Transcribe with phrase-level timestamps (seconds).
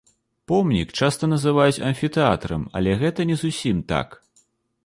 [0.51, 4.21] Помнік часта называюць амфітэатрам, але гэта не зусім так.